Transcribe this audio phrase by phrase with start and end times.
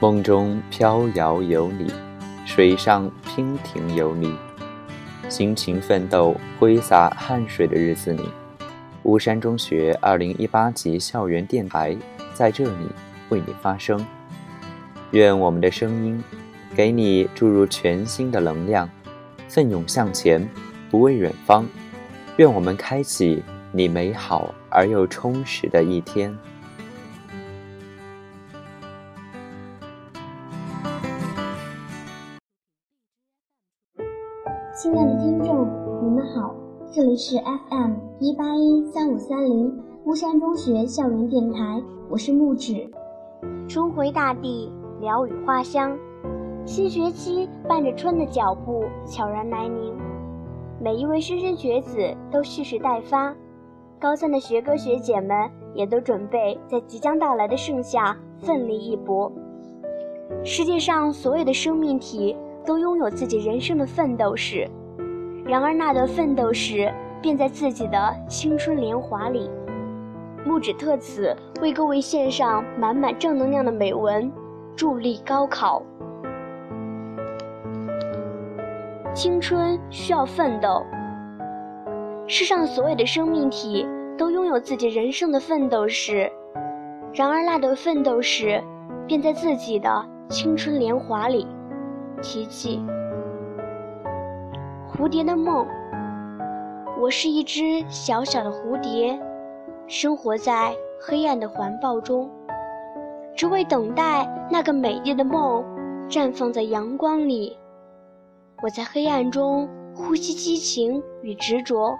[0.00, 1.92] 梦中飘摇有你，
[2.46, 4.32] 水上娉婷有你，
[5.28, 8.22] 辛勤奋斗、挥洒汗水的日子里，
[9.02, 11.96] 巫山中学二零一八级校园电台
[12.32, 12.86] 在这里
[13.30, 14.06] 为你发声。
[15.10, 16.22] 愿我们的声音
[16.76, 18.88] 给你注入全新的能量，
[19.48, 20.48] 奋勇向前，
[20.92, 21.66] 不畏远方。
[22.36, 23.42] 愿我们开启
[23.72, 26.32] 你美好而又充实的一天。
[37.18, 42.88] 是 FM 一八一三五三零巫山中学校园电台，我是木指。
[43.66, 45.98] 春回大地，鸟语花香，
[46.64, 49.92] 新学期伴着春的脚步悄然来临，
[50.80, 51.98] 每一位莘莘学子
[52.30, 53.34] 都蓄势待发，
[53.98, 59.32] 高三的学哥学姐们也都准备在即将到来的盛夏奋力一搏。
[60.44, 62.36] 世界上所有的生命体。
[62.66, 64.68] 都拥有自己人生的奋斗史，
[65.46, 69.50] 然而那段奋斗史便在自己的青春年华里。
[70.44, 74.30] 木指特此为各位献上满满正能量的美文，
[74.76, 75.82] 助力高考。
[79.12, 80.84] 青春需要奋斗。
[82.26, 86.30] 世上所有的生命体都拥有自己人生的奋斗史，
[87.12, 88.62] 然而那段奋斗史
[89.06, 91.46] 便在自己的青春年华里。
[92.20, 92.80] 奇迹，
[94.92, 95.66] 蝴蝶的梦。
[97.00, 99.16] 我是一只小小的蝴蝶，
[99.86, 102.28] 生活在黑暗的环抱中，
[103.36, 105.64] 只为等待那个美丽的梦
[106.08, 107.56] 绽放在阳光里。
[108.62, 111.96] 我在黑暗中呼吸激情与执着，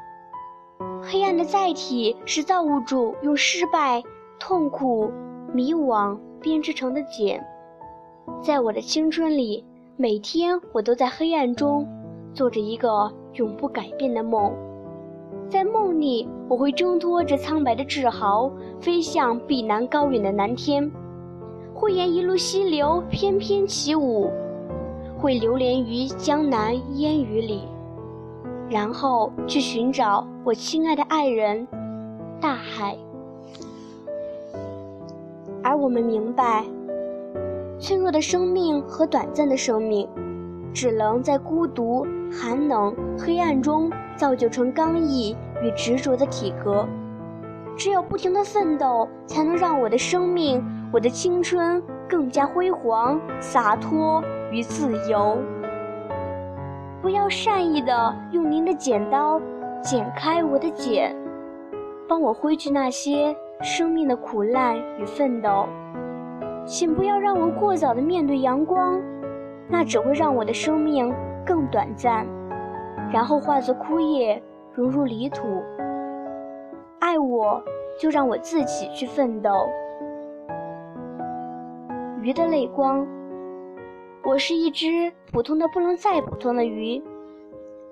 [1.01, 4.03] 黑暗的载体是造物主用失败、
[4.41, 5.13] 痛苦、
[5.55, 7.41] 迷惘编织成的茧。
[8.43, 9.65] 在我的青春里。
[10.01, 11.85] 每天我都在黑暗中
[12.33, 14.55] 做着一个永不改变的梦，
[15.49, 18.51] 在梦里我会挣脱这苍白的志豪，
[18.81, 20.91] 飞向碧蓝高远的蓝天，
[21.75, 24.31] 会沿一路溪流翩翩起舞，
[25.19, 27.63] 会流连于江南烟雨里，
[28.69, 31.67] 然后去寻找我亲爱的爱人
[32.41, 32.97] 大海。
[35.63, 36.65] 而我们明白。
[37.81, 40.09] 脆弱的生命和短暂的生命，
[40.73, 46.87] 只能在孤独、寒冷、黑暗中造就成刚毅与执着的体格。
[47.77, 55.39] 只有不停的奋斗，才能让我的生命、我的青春更加辉煌、洒脱与自由。
[57.01, 59.41] 不要善意的用您的剪刀
[59.81, 61.15] 剪开我的茧，
[62.09, 65.67] 帮我挥去那些生命的苦难与奋斗。
[66.67, 69.01] 请不要让我过早的面对阳光，
[69.71, 71.15] 那只会让我的生命
[71.45, 72.27] 更短暂，
[73.13, 74.43] 然后化作枯叶，
[74.73, 75.63] 融入泥土。
[77.01, 77.63] 爱我，
[78.01, 79.51] 就让我自己去奋斗。
[82.23, 83.07] 鱼的泪光，
[84.25, 87.03] 我是一只普通的不能再普通的鱼。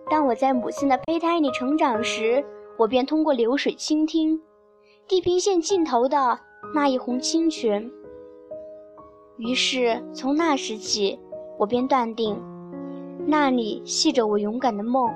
[0.08, 2.44] 当我在母亲的胚胎里成长时，
[2.76, 4.40] 我便通过流水倾听
[5.06, 6.38] 地平线尽头的
[6.74, 7.90] 那一泓清泉。
[9.36, 11.18] 于是，从那时起，
[11.58, 12.40] 我便断定，
[13.26, 15.10] 那里系着我勇敢的梦，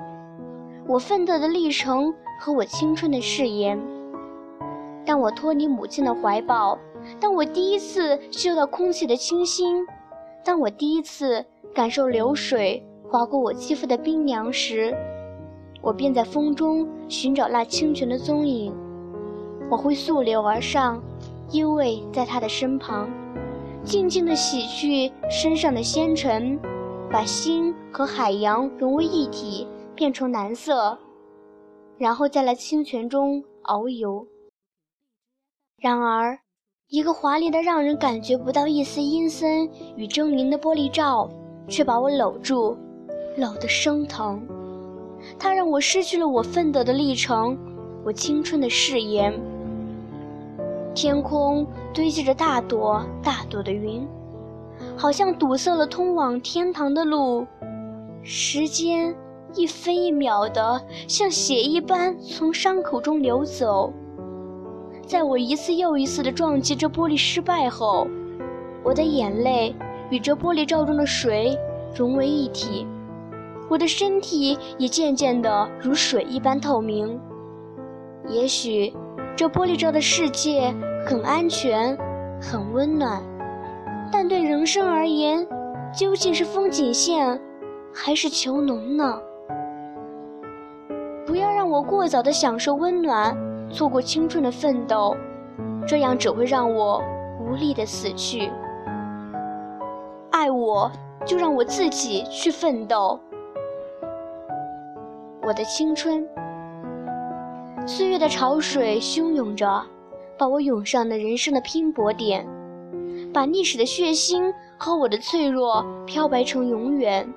[0.87, 3.79] 我奋斗的历程和我青春的誓言。
[5.05, 6.77] 当我脱离母亲的怀抱，
[7.19, 9.85] 当我第一次嗅到空气的清新，
[10.43, 14.95] 当我第一次感受流水划过我肌肤的冰凉时，
[15.81, 18.73] 我便在风中寻找那清泉的踪影。
[19.69, 21.01] 我会溯流而上，
[21.51, 23.09] 依偎在他的身旁。
[23.83, 26.59] 静静地洗去身上的纤尘，
[27.11, 30.97] 把心和海洋融为一体，变成蓝色，
[31.97, 34.25] 然后再来清泉中遨游。
[35.77, 36.37] 然而，
[36.89, 41.27] 一个华丽的让人感觉不到一丝阴森与狰狞的玻璃罩，
[41.67, 42.77] 却把我搂住，
[43.35, 44.47] 搂得生疼。
[45.39, 47.57] 它让我失去了我奋斗的历程，
[48.05, 49.33] 我青春的誓言。
[50.93, 54.05] 天空堆积着大朵大朵的云，
[54.97, 57.47] 好像堵塞了通往天堂的路。
[58.23, 59.15] 时间
[59.55, 63.91] 一分一秒的像血一般从伤口中流走。
[65.07, 68.05] 在我一次又一次的撞击这玻璃失败后，
[68.83, 69.75] 我的眼泪
[70.09, 71.57] 与这玻璃罩中的水
[71.95, 72.85] 融为一体，
[73.69, 77.19] 我的身体也渐渐的如水一般透明。
[78.27, 78.93] 也许。
[79.35, 80.73] 这玻璃罩的世界
[81.05, 81.97] 很安全，
[82.39, 83.21] 很温暖，
[84.11, 85.47] 但对人生而言，
[85.91, 87.39] 究竟是风景线，
[87.93, 89.19] 还是囚笼呢？
[91.25, 93.35] 不要让我过早的享受温暖，
[93.71, 95.15] 错过青春的奋斗，
[95.87, 97.01] 这样只会让我
[97.39, 98.51] 无力的死去。
[100.29, 100.91] 爱我，
[101.25, 103.19] 就让我自己去奋斗。
[105.41, 106.27] 我的青春，
[107.87, 109.83] 岁月的潮水汹涌着，
[110.37, 112.47] 把我涌上了人生的拼搏点，
[113.33, 117.27] 把历史的血腥和我的脆弱漂白成永远，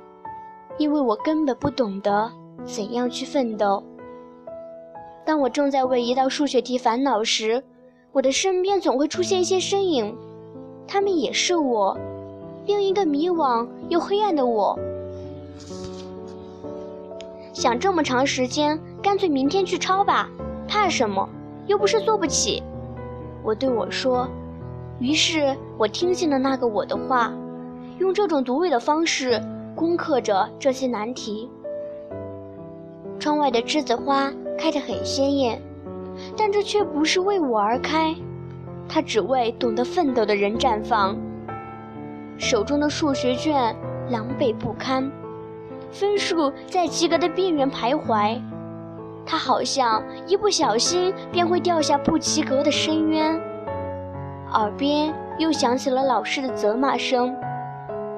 [0.79, 2.31] 因为我根本不懂得
[2.64, 3.82] 怎样去奋斗。
[5.25, 7.62] 当我正在为一道数学题烦恼时，
[8.12, 10.14] 我的身边总会出现一些身影，
[10.87, 11.99] 他们也是我，
[12.67, 14.79] 另一个迷惘又黑暗的我。
[17.55, 20.30] 想这么长时间，干脆明天去抄吧，
[20.66, 21.28] 怕什么？
[21.66, 22.62] 又不是做不起。
[23.42, 24.26] 我对我说。
[24.98, 27.30] 于是我听信了那个我的话，
[27.98, 29.38] 用这种独立的方式
[29.76, 31.50] 攻克着这些难题。
[33.18, 35.60] 窗外的栀子花开得很鲜艳，
[36.34, 38.14] 但这却不是为我而开，
[38.88, 41.14] 它只为懂得奋斗的人绽放。
[42.38, 43.76] 手中的数学卷
[44.08, 45.12] 狼狈不堪。
[45.90, 48.40] 分数在及格的边缘徘徊，
[49.26, 53.40] 他好像一不小心便会掉下不及格的深渊。
[54.52, 57.34] 耳边又响起了老师的责骂声，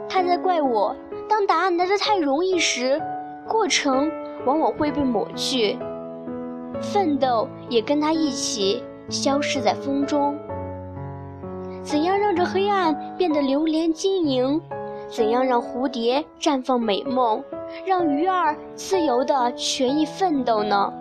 [0.08, 0.94] 他在怪我：
[1.28, 3.00] 当答案来得太容易时，
[3.48, 4.10] 过程
[4.44, 5.78] 往往会被抹去，
[6.82, 10.36] 奋斗也跟他一起消失在风中。
[11.82, 14.60] 怎样让这黑暗变得流连晶莹？
[15.08, 17.42] 怎样让蝴蝶绽放美梦？
[17.84, 20.92] 让鱼儿自由的全意奋斗呢？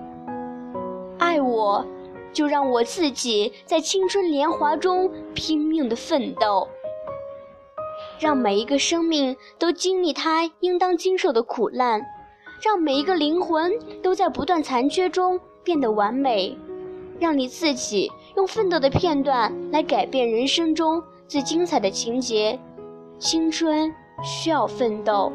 [1.17, 1.85] 爱我，
[2.31, 6.67] 就让我自己在青春年华中拼命的奋斗。
[8.19, 12.01] 让每一个生命都经历它应当经受的苦难，
[12.61, 13.71] 让每一个灵魂
[14.01, 16.57] 都在不断残缺中变得完美。
[17.19, 22.59] 让你自己用奋斗的片段来改变人生中最精彩的情节。
[23.17, 23.91] 青春
[24.21, 25.31] 需要奋斗。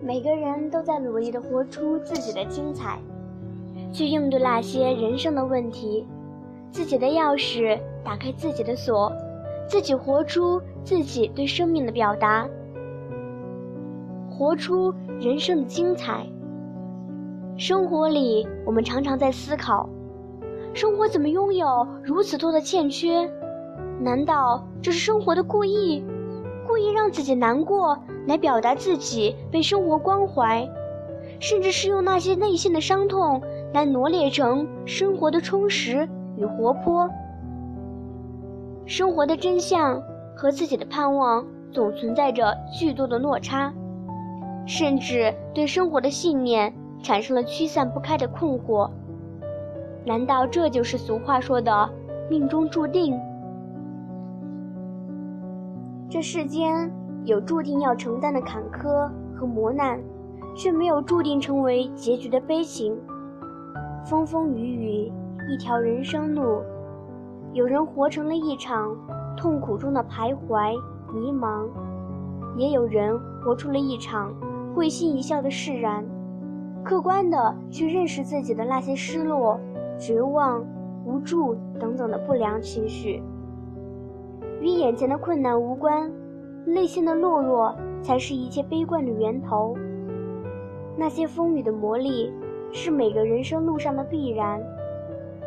[0.00, 2.98] 每个人都在努力的活出自己的精彩，
[3.92, 6.06] 去应对那些人生的问题。
[6.70, 9.12] 自己的钥匙打开自己的锁，
[9.68, 12.48] 自己活出自己对生命的表达，
[14.42, 16.26] 活出人生的精彩。
[17.56, 19.88] 生活里，我们常常在思考：
[20.74, 23.30] 生活怎么拥有如此多的欠缺？
[24.00, 26.04] 难道这是生活的故意？
[26.66, 27.96] 故意让自己难过？
[28.26, 30.68] 来表达自己被生活关怀，
[31.38, 33.40] 甚至是用那些内心的伤痛
[33.72, 37.08] 来罗列成生活的充实与活泼。
[38.86, 40.02] 生活的真相
[40.34, 43.72] 和自己的盼望总存在着巨多的落差，
[44.66, 46.72] 甚至对生活的信念
[47.02, 48.90] 产生了驱散不开的困惑。
[50.04, 51.90] 难道这就是俗话说的
[52.28, 53.18] 命中注定？
[56.08, 56.90] 这世间。
[57.24, 60.02] 有注定要承担的坎坷和磨难，
[60.56, 62.98] 却没有注定成为结局的悲情。
[64.04, 65.12] 风风雨雨，
[65.48, 66.60] 一条人生路，
[67.52, 68.92] 有人活成了一场
[69.36, 70.72] 痛苦中的徘徊
[71.14, 71.68] 迷茫，
[72.56, 74.34] 也有人活出了一场
[74.74, 76.04] 会心一笑的释然。
[76.84, 79.58] 客观的去认识自己的那些失落、
[79.98, 80.64] 绝望、
[81.04, 83.22] 无助等等的不良情绪，
[84.60, 86.10] 与眼前的困难无关。
[86.64, 89.76] 内心的懦弱才是一切悲观的源头。
[90.96, 92.30] 那些风雨的磨砺，
[92.70, 94.60] 是每个人生路上的必然，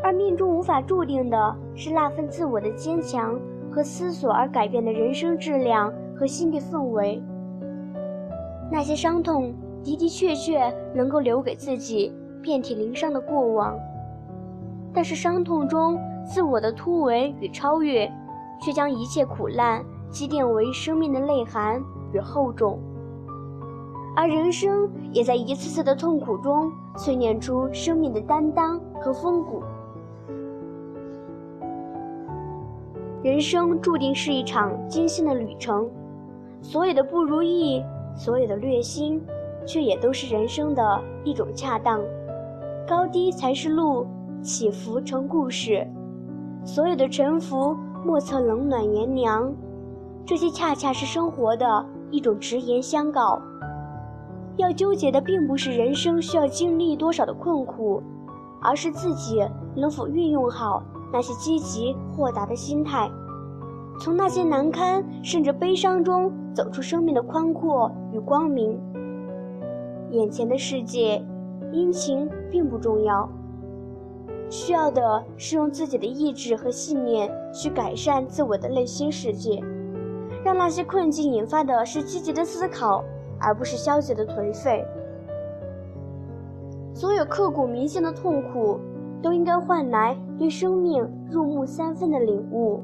[0.03, 3.39] 而命中无法注定的是那份自我的坚强
[3.71, 7.21] 和思索而改变的人生质量和心理氛围。
[8.71, 9.53] 那些伤痛
[9.83, 13.77] 的的确确能够留给自己遍体鳞伤的过往，
[14.93, 18.11] 但是伤痛中自我的突围与超越，
[18.61, 19.83] 却将一切苦难。
[20.11, 22.79] 积淀为生命的内涵与厚重，
[24.15, 29.61] 而人生也在一次次的痛苦中淬炼出生命的担当和风骨。
[33.23, 35.89] 人生注定是一场艰辛的旅程，
[36.61, 37.83] 所有的不如意，
[38.15, 39.21] 所有的虐心，
[39.65, 42.01] 却也都是人生的一种恰当。
[42.87, 44.05] 高低才是路，
[44.41, 45.85] 起伏成故事。
[46.63, 49.53] 所有的沉浮，莫测冷暖炎凉。
[50.25, 53.39] 这些恰恰是生活的一种直言相告。
[54.57, 58.01] 要纠结的并不是人生需要经历多少的困苦，
[58.61, 59.45] 而是自己
[59.75, 60.81] 能否运用好
[61.11, 63.11] 那些积极豁达的心态，
[63.99, 68.79] 从那些难堪甚至悲伤中走出生命的宽阔与光明。
[70.11, 71.23] 眼前的世界，
[71.71, 73.29] 阴晴并不重要，
[74.49, 79.61] 需要的是用自己的意志和信念去改善自我的内心世界，
[80.43, 83.03] 让那些困境引发的是积极的思考。
[83.37, 84.83] 而不是消极的颓废。
[86.93, 88.79] 所有刻骨铭心的痛苦，
[89.21, 92.81] 都应该换来对生命入木三分的领悟。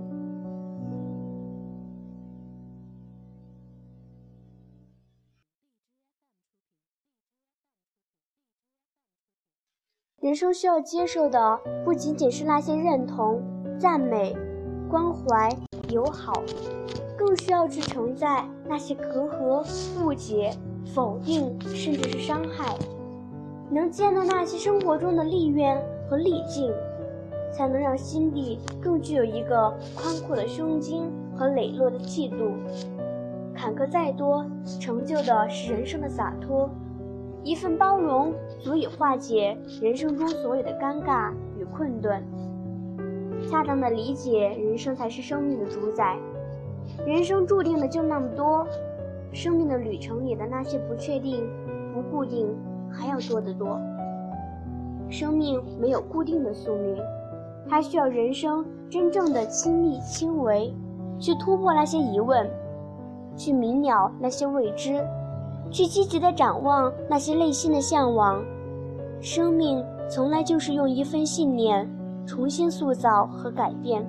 [10.21, 13.41] 人生需要接受的，不仅仅是那些认同、
[13.79, 14.37] 赞美、
[14.87, 15.49] 关怀、
[15.89, 16.43] 友好。
[17.17, 19.65] 更需要去承载那些隔阂、
[19.99, 20.51] 误解、
[20.93, 22.77] 否定，甚至是伤害。
[23.71, 25.75] 能见到那些生活中的利怨
[26.07, 26.71] 和利尽，
[27.51, 32.51] 才能让心底更具有一个宽阔的胸襟和磊落的气度。
[33.55, 34.45] 坎坷再多，
[34.79, 36.69] 成就的是人生的洒脱。
[37.43, 42.23] 一份包容足以化解人生中所有的尴尬与困顿。
[43.49, 46.17] 恰当的理解人生，才是生命的主宰。
[47.05, 48.65] 人生注定的就那么多，
[49.33, 51.43] 生命的旅程里的那些不确定、
[51.93, 52.47] 不固定，
[52.91, 53.79] 还要多得多。
[55.09, 56.95] 生命没有固定的宿命，
[57.67, 60.73] 它需要人生真正的亲力亲为，
[61.19, 62.47] 去突破那些疑问，
[63.35, 65.03] 去明了那些未知，
[65.69, 68.43] 去积极的展望那些内心的向往。
[69.19, 71.87] 生命从来就是用一份信念
[72.25, 74.05] 重新塑造和改变，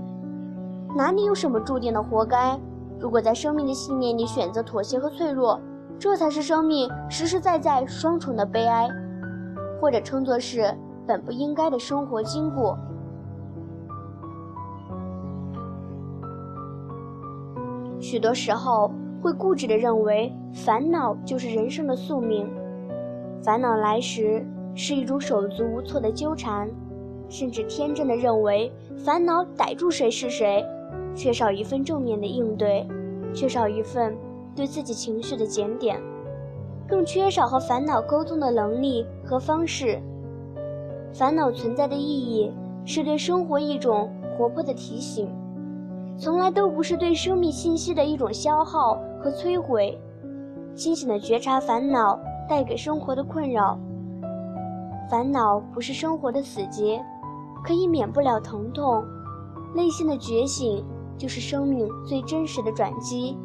[0.97, 2.59] 哪里有什么注定的活该？
[2.99, 5.61] 如果在生命的信念里选择妥协和脆弱，
[5.99, 8.89] 这才是生命实实在在双重的悲哀，
[9.81, 10.73] 或者称作是
[11.07, 12.79] 本不应该的生活经过。
[18.01, 18.91] 许多时候
[19.23, 22.47] 会固执地认为烦恼就是人生的宿命，
[23.43, 26.71] 烦恼来时是一种手足无措的纠缠，
[27.29, 28.71] 甚至天真的认为
[29.03, 30.65] 烦恼逮住谁是谁。
[31.15, 32.87] 缺少一份正面的应对，
[33.35, 34.17] 缺少一份
[34.55, 36.01] 对自己情绪的检点，
[36.87, 39.99] 更缺少和烦恼沟通的能力和方式。
[41.13, 42.53] 烦恼存在的意义
[42.85, 45.29] 是对生活一种活泼的提醒，
[46.17, 49.99] 从来都不是对生命信息的一种消耗和摧毁。
[50.75, 53.79] 清醒的觉察烦恼带给生活的困扰，
[55.11, 57.05] 烦恼不是生活的死结，
[57.65, 59.05] 可以免不了疼痛。
[59.75, 60.85] 内心的觉醒。
[61.19, 63.39] 就是生命最真实的转机，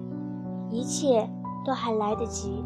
[0.71, 1.29] 一切
[1.63, 2.63] 都还来得及。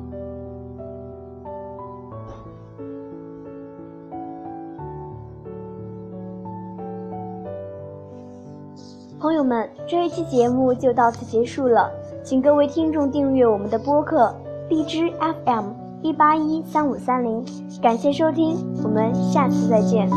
[9.19, 11.91] 朋友们，这一期节目就到此结束了，
[12.23, 14.33] 请各位听众订阅我们的播客
[14.71, 15.65] 荔枝 FM
[16.01, 17.43] 一八一三五三零，
[17.81, 20.09] 感谢收听，我们下次再见。